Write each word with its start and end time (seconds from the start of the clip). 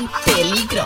DJ 0.00 0.08
Peligro. 0.24 0.84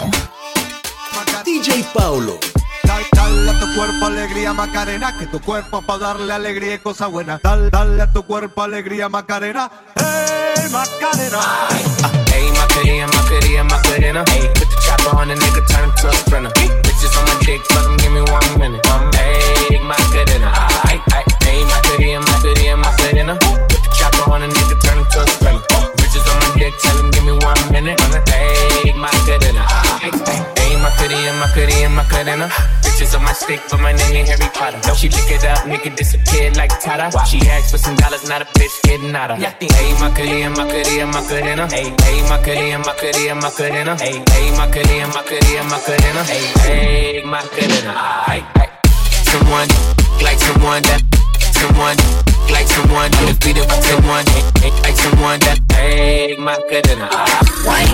DJ 1.44 1.84
Paulo. 1.94 2.40
Dale, 2.82 3.50
a 3.50 3.60
tu 3.60 3.74
cuerpo 3.76 4.06
alegría 4.06 4.52
Macarena, 4.52 5.16
que 5.16 5.26
tu 5.26 5.40
cuerpo 5.40 5.82
para 5.82 5.98
darle 6.00 6.32
alegría 6.32 6.74
y 6.74 6.78
cosa 6.78 7.06
buena. 7.06 7.38
Dale, 7.40 7.70
dale 7.70 8.02
a 8.02 8.12
tu 8.12 8.24
cuerpo 8.24 8.62
alegría 8.62 9.08
Macarena, 9.08 9.70
hey 9.94 10.68
Macarena. 10.68 11.40
Hey, 12.26 12.50
Macarena, 12.58 13.06
Macarena, 13.06 13.64
Macarena. 13.64 14.24
Hey, 14.26 14.50
put 14.52 14.68
the 14.68 14.76
chopper 14.82 15.16
on 15.16 15.28
the 15.28 15.34
nigga, 15.34 15.64
turn 15.68 15.84
him 15.84 15.94
to 15.94 16.08
a 16.08 16.12
sprinter. 16.12 16.50
Bitches 16.50 17.16
on 17.16 17.24
my 17.24 17.44
dick, 17.46 17.62
fuck 17.70 17.86
him, 17.86 17.96
give 17.98 18.12
me 18.12 18.20
one 18.20 18.58
minute. 18.58 18.84
Hey, 19.14 19.78
Macarena. 19.78 20.50
Hey, 20.88 21.62
Macarena, 21.64 22.20
Macarena, 22.20 22.76
Macarena. 22.76 23.34
Put 23.36 23.68
the 23.68 23.90
chopper 23.94 24.32
on 24.32 24.40
the 24.40 24.48
nigga, 24.48 24.80
turn 24.82 24.98
him 24.98 25.06
to 25.12 25.20
a 25.20 25.26
sprinter. 25.28 25.73
Bitches 26.14 26.30
on 26.30 26.38
my 26.38 26.58
dick, 26.62 26.74
tell 26.78 26.96
him, 26.96 27.10
give 27.10 27.24
me 27.24 27.32
one 27.42 27.72
minute. 27.74 27.98
Hey, 28.30 28.94
Macarena. 28.94 29.66
Hey, 29.98 30.14
hey, 30.14 30.46
hey, 30.54 30.76
Macarena, 30.78 31.32
Macarena, 31.42 31.88
Macarena. 31.90 32.46
Bitches 32.86 33.18
on 33.18 33.24
my 33.24 33.32
stick, 33.32 33.60
but 33.68 33.80
my 33.80 33.90
name 33.90 34.22
ain't 34.22 34.28
Harry 34.28 34.48
Potter. 34.54 34.78
No, 34.86 34.94
she 34.94 35.08
lick 35.08 35.26
it 35.26 35.44
up, 35.44 35.66
nigga 35.66 35.90
disappear 35.96 36.52
like 36.52 36.70
Tata. 36.78 37.10
She 37.26 37.40
asked 37.50 37.72
for 37.72 37.78
some 37.78 37.96
dollars, 37.96 38.28
not 38.28 38.42
a 38.42 38.44
bitch 38.54 38.80
getting 38.84 39.10
out 39.16 39.32
of. 39.32 39.38
Hey, 39.38 39.90
Macarena, 39.98 40.50
Macarena, 40.54 41.06
Macarena. 41.10 41.66
Hey, 41.66 41.90
hey, 41.90 42.22
Macarena, 42.30 42.78
Macarena, 42.78 43.34
Macarena. 43.34 43.96
Hey, 43.98 44.22
hey, 44.30 44.50
Macarena, 44.54 45.08
Macarena, 45.08 45.64
Macarena. 45.66 46.22
Hey, 46.30 46.46
hey, 46.62 47.24
Macarena. 47.24 47.92
Hey, 48.30 48.44
hey. 48.54 48.70
Someone 49.34 49.66
like 50.22 50.38
someone 50.38 50.82
that 50.86 51.02
someone 51.58 51.98
like 52.50 52.66
someone 52.68 53.10
defeated 53.10 53.68
by 53.68 53.80
someone 53.80 54.26
hey, 54.26 54.70
like 54.82 54.96
someone 54.96 55.40
that 55.40 55.58
ain't 55.78 56.14
hey 56.30 56.36
Macarena. 56.38 57.08
Why? 57.64 57.84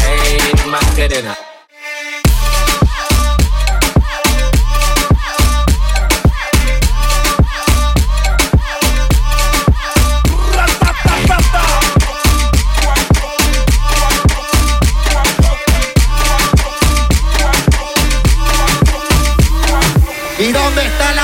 Hey, 0.00 0.70
Macarena. 0.70 1.55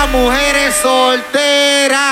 mujeres 0.06 0.74
solteras. 0.82 2.02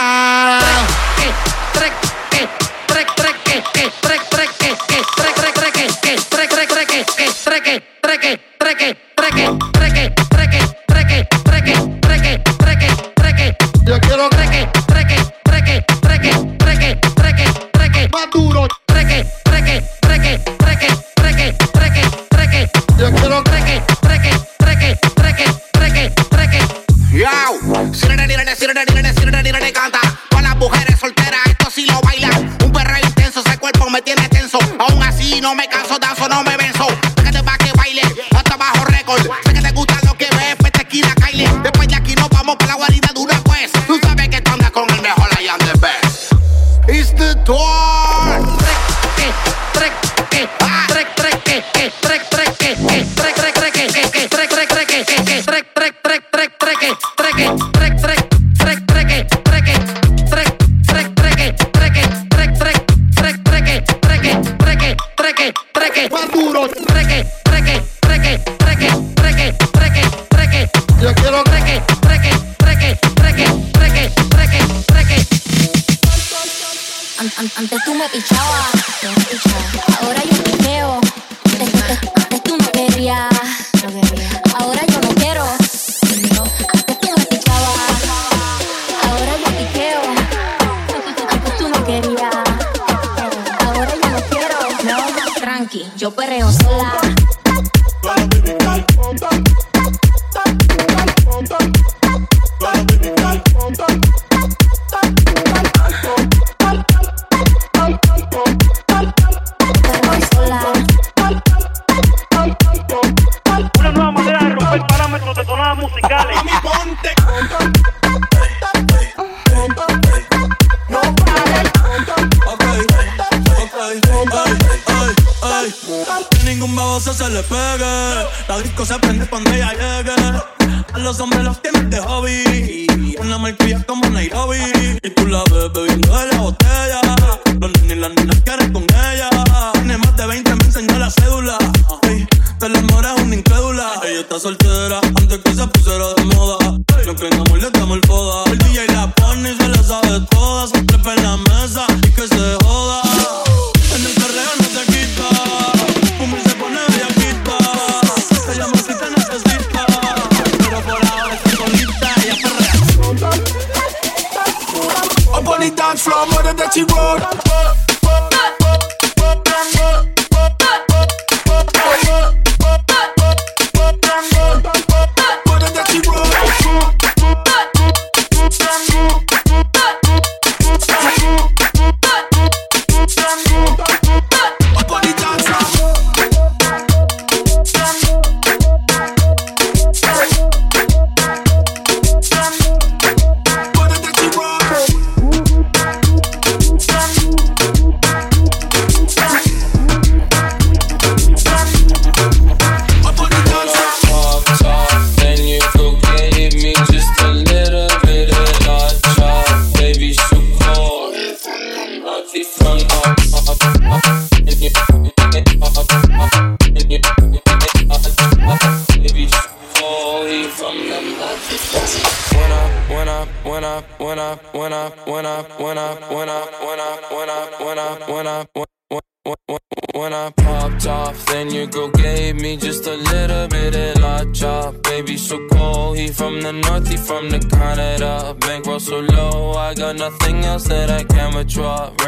Tranqui, 95.40 95.82
yo 95.96 96.10
perreo 96.10 96.52
sola. 96.52 97.00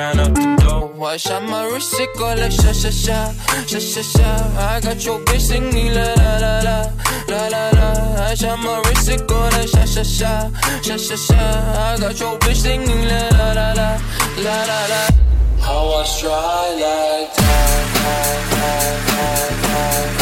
ran 0.02 0.19
up 0.20 0.34
the 0.34 0.56
door. 0.62 1.08
I 1.08 1.16
shot 1.16 1.43
my 1.44 1.64
wrist, 1.70 1.99
it 2.00 2.10
go 2.19 2.34
like 2.34 2.52
sha 2.52 2.72
sha 2.72 2.90
sha, 2.90 3.19
sha 3.70 3.78
sha 3.78 4.02
sha. 4.02 4.31
I 4.58 4.81
got 4.81 5.04
your 5.04 5.19
bitch 5.26 5.40
singing 5.49 5.93
la 5.94 6.06
la 6.20 6.32
la 6.44 6.54
la, 6.66 6.76
la 7.32 7.43
la 7.54 7.64
la. 7.78 7.88
I 8.26 8.34
shot 8.34 8.58
my 8.64 8.82
wrist, 8.84 9.08
it 9.08 9.26
go 9.28 9.38
like 9.54 9.69
sha 9.69 9.84
sha 9.94 10.02
sha, 10.02 10.32
sha 10.87 10.96
sha 10.96 11.16
sha. 11.26 11.43
I 11.87 11.96
got 12.00 12.19
your 12.20 12.38
bitch 12.40 12.60
singing 12.64 13.04
la 13.10 13.20
la 13.38 13.49
la 13.58 13.69
la, 13.81 13.88
la 14.46 14.56
la 14.70 14.81
la. 14.93 15.02
How 15.66 15.84
I 15.99 16.05
try 16.19 16.64
like 16.82 17.31
that, 17.40 17.84
that, 17.94 18.40
that, 18.52 18.98
that, 19.08 19.62
that. 19.62 20.21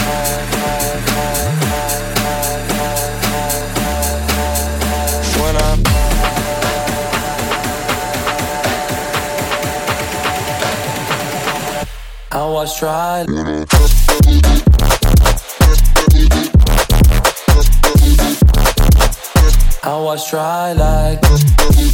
I 12.32 12.44
was 12.44 12.79
trying. 12.79 13.29
I 19.82 19.99
was 19.99 20.31
trying 20.31 20.79
like. 20.79 21.90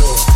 Sure. 0.00 0.29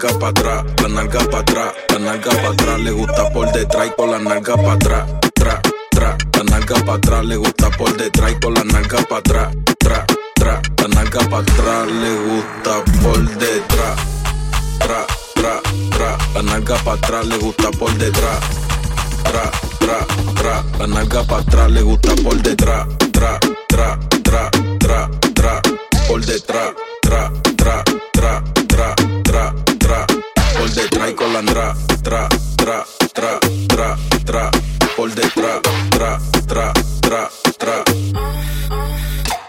Nalga 0.00 0.18
para 0.18 0.30
atrás, 0.30 0.64
la 0.82 0.88
nalga 0.88 1.20
para 1.20 1.38
atrás, 1.40 1.74
la 1.90 1.98
nalga 1.98 2.30
para 2.30 2.48
atrás, 2.48 2.80
le 2.80 2.90
gusta 2.90 3.30
por 3.32 3.52
detrás 3.52 3.86
y 3.86 3.90
con 3.90 4.10
la 4.10 4.18
nalga 4.18 4.56
para 4.56 4.72
atrás, 4.72 5.10
tra, 5.34 5.60
tra, 5.90 6.16
la 6.36 6.44
nalga 6.44 6.74
para 6.76 6.94
atrás, 6.94 7.24
le 7.26 7.36
gusta 7.36 7.70
por 7.70 7.96
detrás 7.96 8.32
y 8.32 8.40
con 8.40 8.54
la 8.54 8.64
nalga 8.64 8.98
atrás, 8.98 9.54
tra, 9.78 10.06
tra, 10.36 10.62
la 10.78 10.88
nalga 10.88 11.20
para 11.28 11.42
atrás, 11.42 11.86
le 11.86 12.14
gusta 12.16 12.84
por 13.02 13.28
detrás, 13.38 13.96
tra, 14.78 15.06
tra, 15.34 15.60
tra, 15.90 16.18
la 16.34 16.42
nalga 16.44 16.76
para 16.76 16.96
atrás, 16.96 17.26
le 17.26 17.36
gusta 17.36 17.70
por 17.72 17.92
detrás 17.98 18.40
tra, 19.22 19.50
tra, 19.78 20.06
tra. 20.34 20.64
La 20.78 20.86
nalga 20.86 21.22
para 21.24 21.42
atrás 21.42 21.70
le 21.70 21.82
gusta 21.82 22.14
por 22.22 22.36
detrás. 22.42 22.88
Tra, 23.12 23.38
tra, 23.68 23.98
tra, 24.22 24.50
tra, 24.78 25.10
tra. 25.34 25.62
Por 26.08 26.24
detrás. 26.24 26.89
Por 30.88 31.14
con 31.14 31.32
la 31.34 31.42
tra, 31.42 31.74
tra, 32.02 32.28
tra, 32.56 32.84
tra, 33.12 33.38
tra, 33.68 33.98
tra. 34.24 34.50
Por 34.96 35.14
detrás. 35.14 35.60
Tra, 35.90 36.18
tra, 36.46 36.72
tra, 37.00 37.28
tra. 37.58 37.84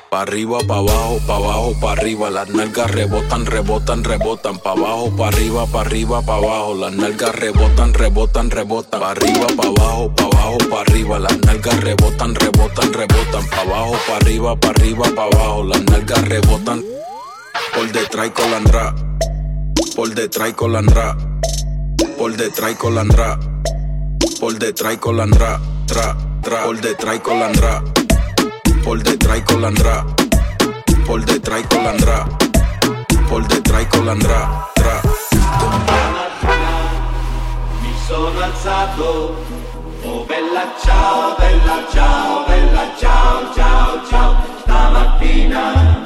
Pa' 0.10 0.22
arriba, 0.24 0.60
pa' 0.68 0.78
abajo, 0.80 1.20
pa' 1.26 1.36
abajo, 1.38 1.74
pa' 1.80 1.94
arriba. 1.94 2.30
Las 2.30 2.50
nalgas 2.50 2.92
rebotan, 2.92 3.46
rebotan, 3.46 4.04
rebotan. 4.04 4.60
Pa' 4.60 4.72
abajo, 4.72 5.16
pa' 5.16 5.30
arriba, 5.30 5.66
pa' 5.68 5.82
arriba, 5.82 6.22
pa' 6.22 6.36
abajo. 6.36 6.76
Las 6.76 6.94
nalgas 6.94 7.34
rebotan, 7.36 7.94
rebotan, 7.94 8.52
rebotan. 8.52 9.00
Pa' 9.00 9.12
arriba, 9.12 9.48
pa' 9.56 9.68
abajo, 9.68 10.14
pa' 10.14 10.26
abajo, 10.26 10.58
pa' 10.70 10.82
arriba. 10.82 11.20
Las 11.20 11.38
nalgas 11.46 11.80
rebotan, 11.80 12.36
rebotan, 12.36 12.92
rebotan. 12.92 13.48
Pa' 13.48 13.62
abajo, 13.62 13.96
pa' 14.06 14.18
arriba, 14.18 14.56
pa' 14.60 14.70
arriba, 14.70 15.06
pa' 15.16 15.24
abajo. 15.32 15.64
Las 15.64 15.82
nalgas 15.84 16.28
rebotan. 16.28 16.84
Por 17.74 17.92
detrás 17.94 18.30
con 18.32 18.52
la 18.52 18.58
andra. 18.58 18.96
Por 19.96 20.14
detrás 20.16 20.50
y 20.50 20.54
con 20.54 20.74
la 20.74 20.80
andra. 20.80 21.18
Por 22.18 22.36
detrás 22.36 22.72
y 22.72 22.76
con 22.76 22.96
la 22.96 23.02
andra. 23.02 23.40
Por 24.40 24.60
detrás 24.60 24.94
y 24.94 24.98
con 24.98 25.18
la 25.18 25.24
andra. 25.24 25.60
Tra, 25.88 26.18
tra. 26.42 26.64
Por 26.64 26.82
detrás 26.82 27.16
y 27.16 27.20
con 27.20 27.40
la 27.40 27.46
andra 27.48 27.84
por 28.84 29.04
detrás 29.04 29.38
y 29.38 29.42
con 29.42 29.62
la 29.62 29.68
andra, 29.68 30.06
por 31.06 31.26
detrás 31.26 31.62
y 31.62 31.64
con 31.64 31.84
la 31.84 31.90
andra, 31.92 32.26
por 33.30 33.48
detrás 33.48 33.84
y 33.84 33.86
con 33.86 34.06
la 34.06 34.12
andra, 34.14 34.68
tra. 34.76 35.02
Mi 37.82 37.94
sono 38.08 38.40
alzato, 38.42 39.36
oh 40.06 40.26
bella 40.28 40.74
ciao, 40.84 41.36
bella 41.38 41.88
ciao, 41.94 42.46
bella 42.48 42.94
ciao, 43.00 43.54
ciao, 43.56 44.02
ciao. 44.10 44.36
Stamattina 44.62 46.04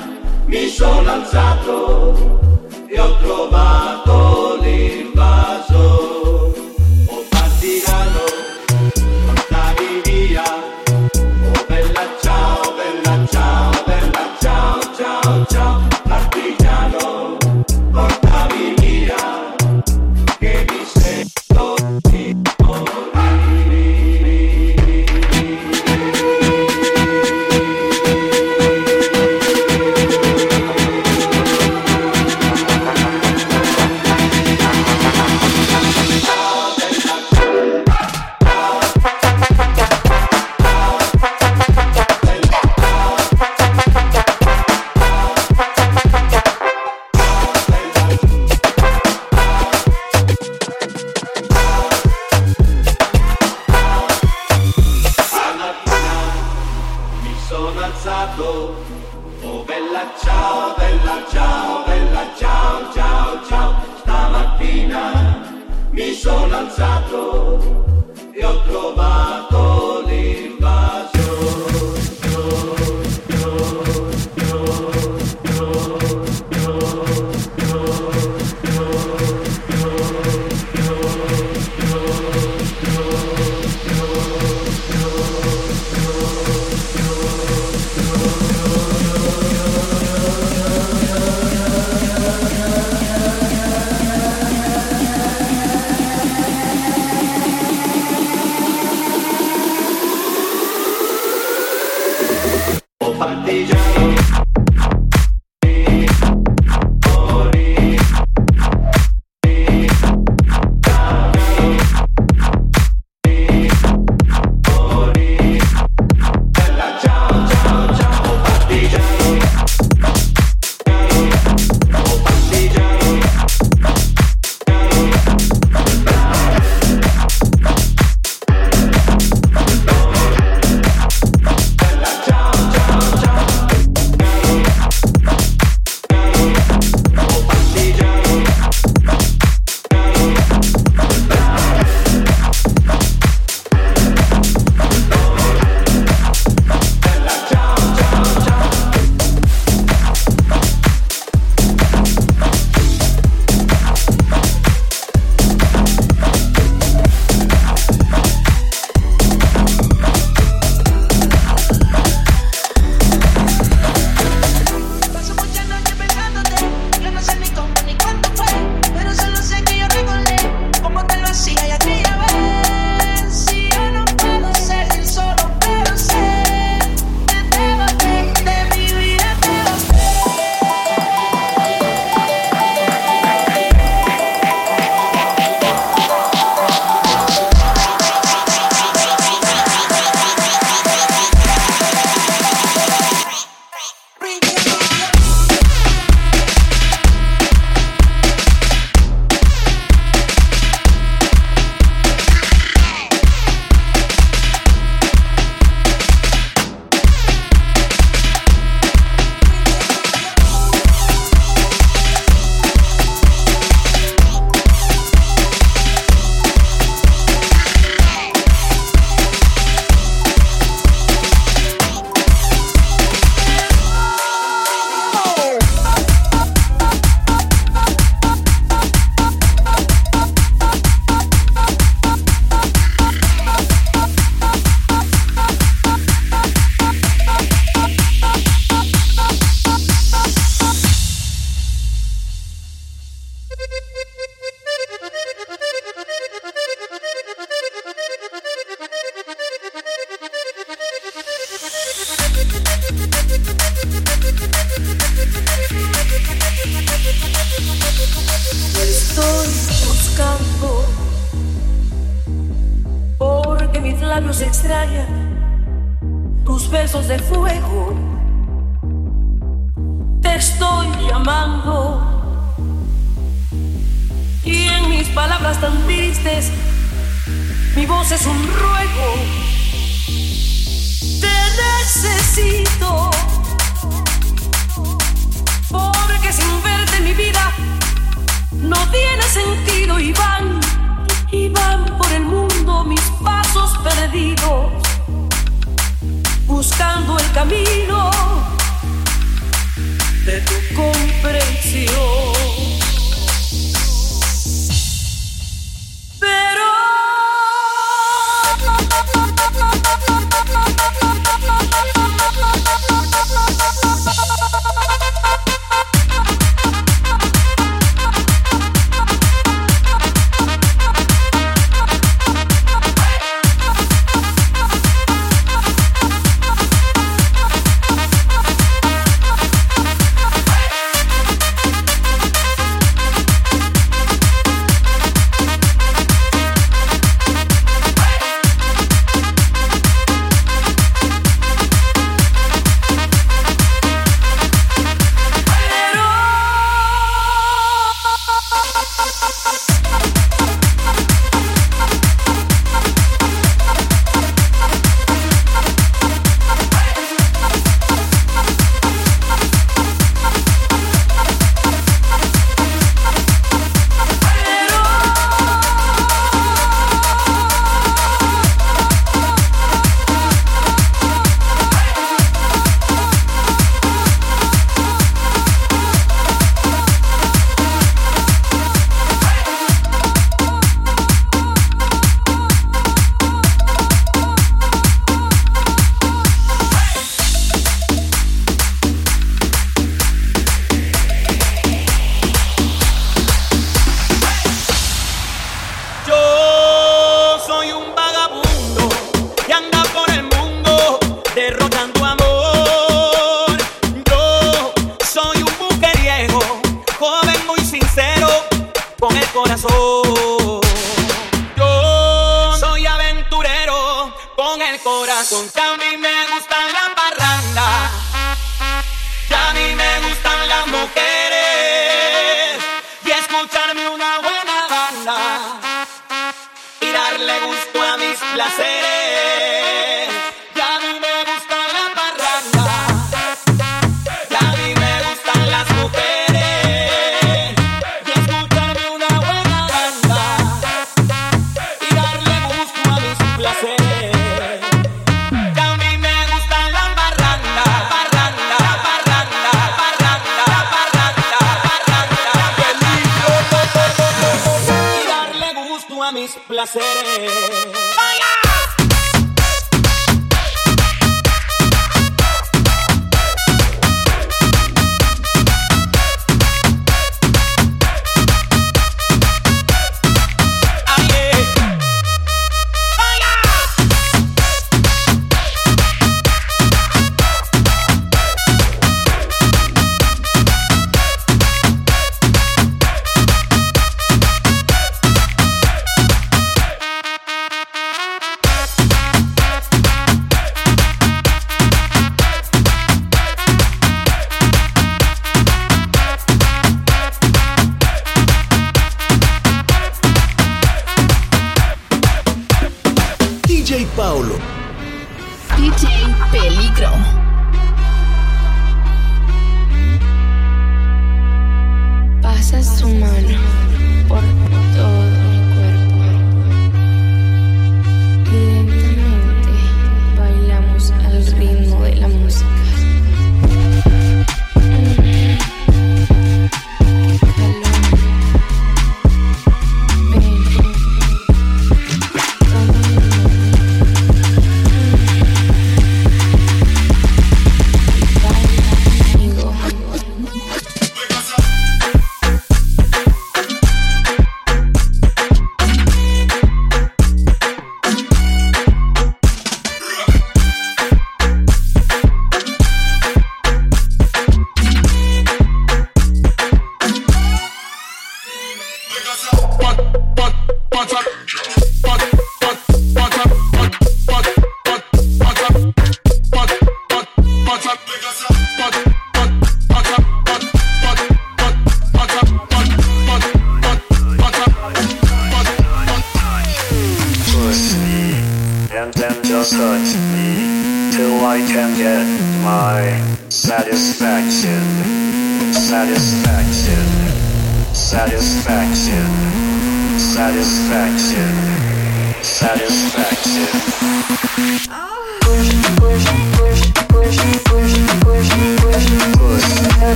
mi 0.47 0.67
sono 0.67 1.11
alzato 1.11 2.54
e 2.95 2.99
ho 2.99 3.17
trovato 3.17 4.57
l'invaso. 4.61 5.83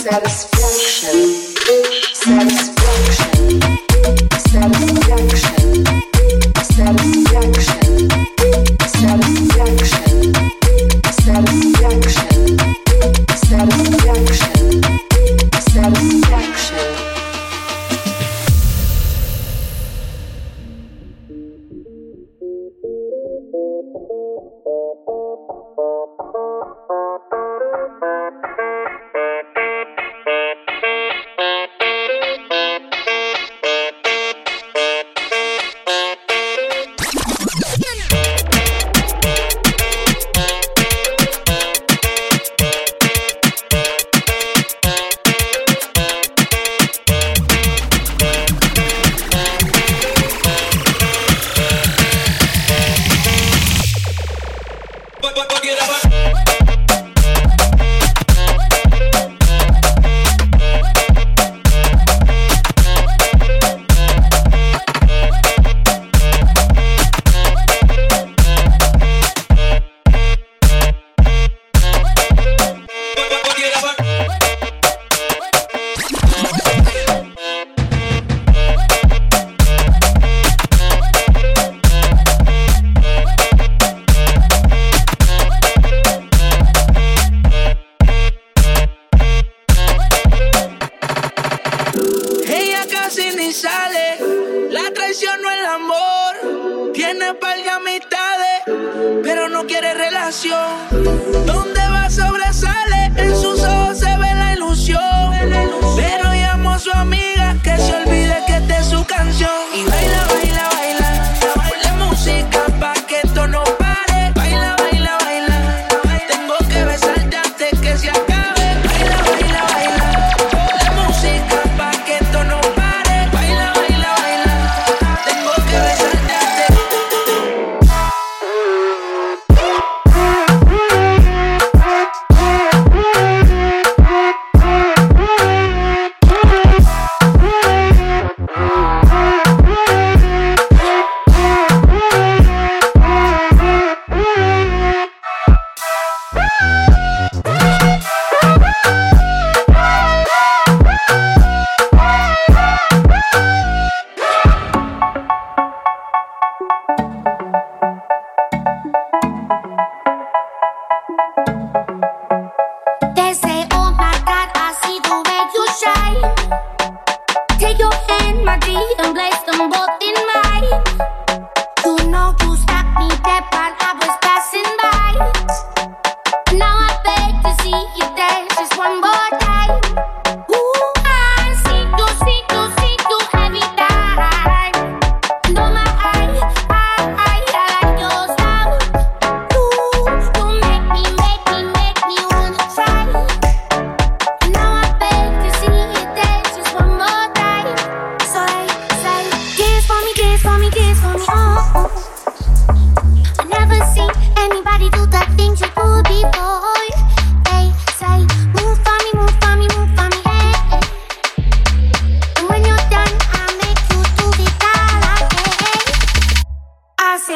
satisfaction, 0.00 1.18
satisfaction. 2.14 3.31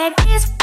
head 0.07 0.29
is 0.29 0.56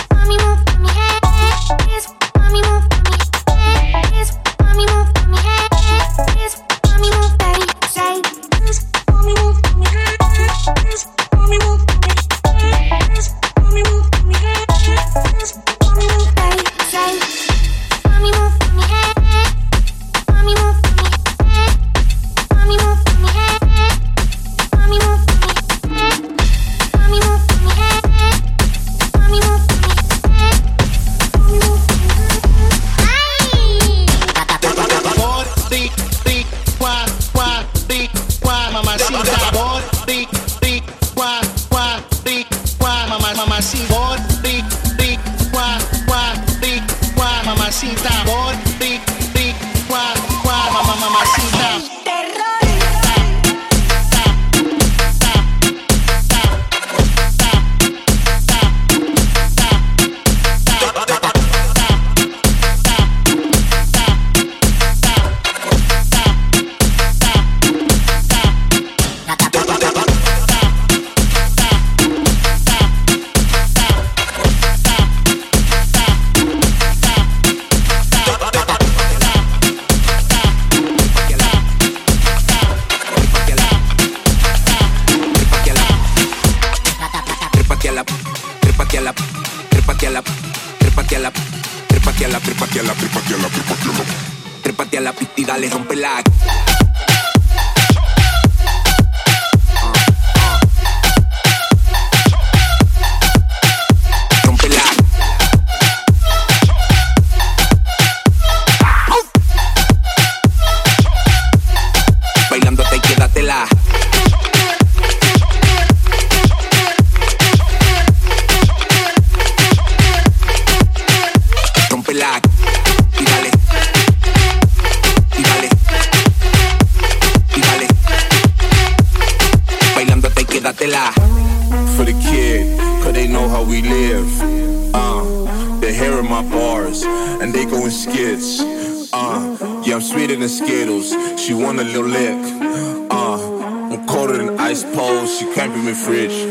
Ice 144.74 145.38
she 145.38 145.46
can't 145.54 145.72
be 145.72 145.82
me 145.82 145.94
fridge. 145.94 146.50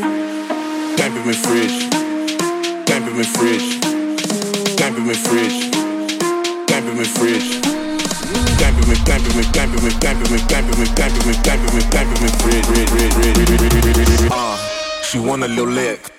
Can't 0.95 1.13
be 1.13 1.19
me 1.27 1.33
fridge. 1.33 1.91
Can't 2.87 3.05
be 3.05 3.11
me 3.11 3.23
fridge. 3.25 3.81
Can't 4.77 4.95
be 4.95 5.01
me 5.01 5.13
fridge. 5.13 5.69
Can't 6.65 6.85
be 6.85 6.93
me 6.93 7.03
fridge. 7.03 7.59
Can't 8.59 8.75
be 8.79 8.87
me, 8.87 8.95
can't 9.03 9.23
be 9.25 9.35
me, 9.35 9.43
can't 9.51 9.71
be 9.75 9.77
me, 9.83 9.91
can't 9.99 10.23
be 10.23 10.31
me, 10.31 10.39
can't 10.47 10.65
be 10.71 10.79
me, 10.79 10.85
can't 10.95 11.11
be 11.11 11.19
me, 11.27 11.35
can't 11.43 11.59
be 11.59 11.75
me, 11.75 11.81
can't 11.91 12.07
be 12.07 12.15
me 12.23 12.29
fridge. 12.39 12.63
She 15.03 15.19
want 15.19 15.43
a 15.43 15.47
little 15.49 15.67
lick. 15.67 16.12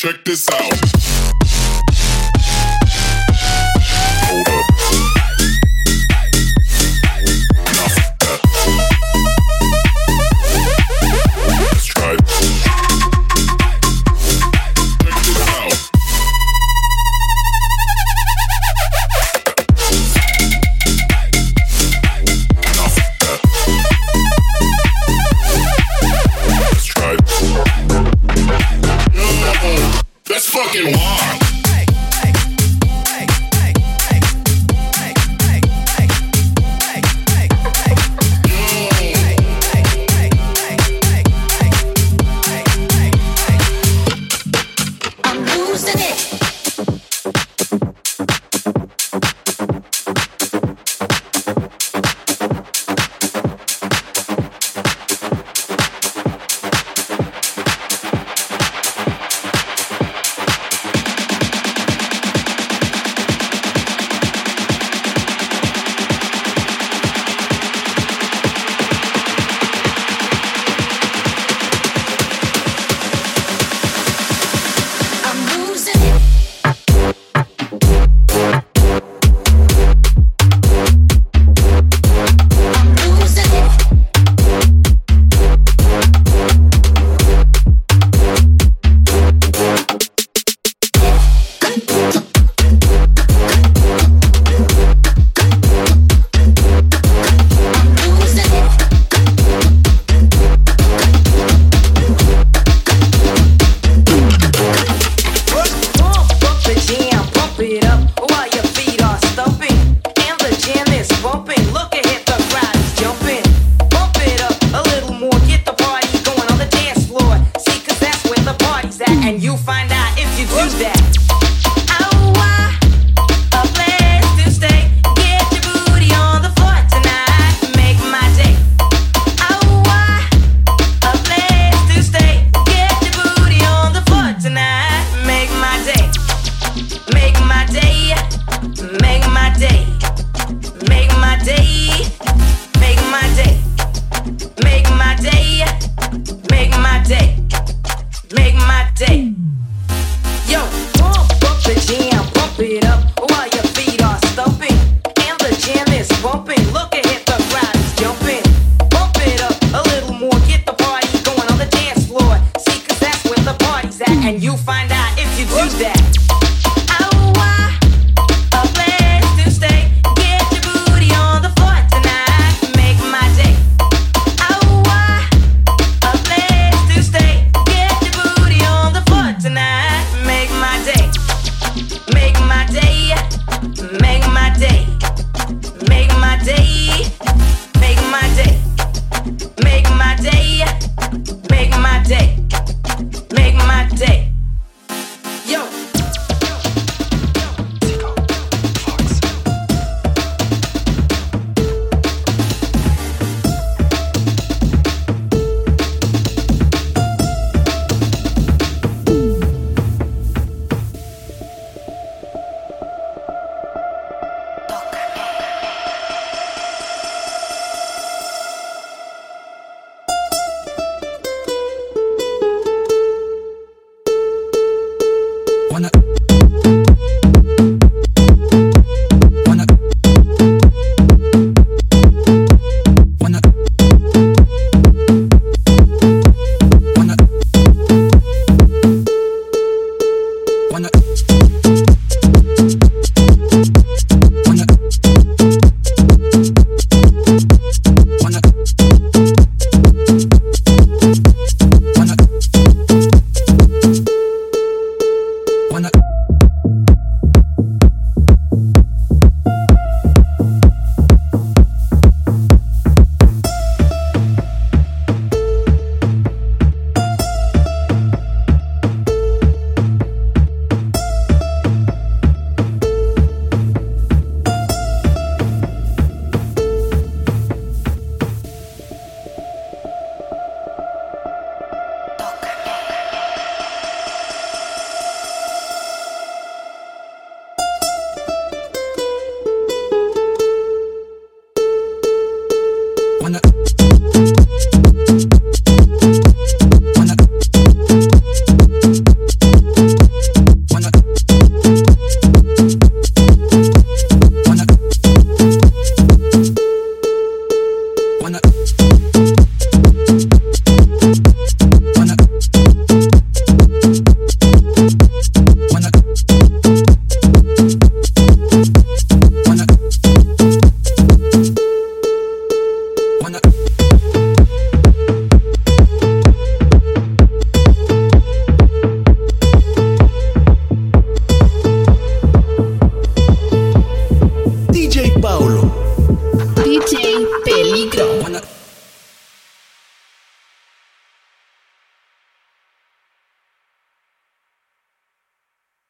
Check 0.00 0.24
this 0.24 0.48
out. 0.48 0.69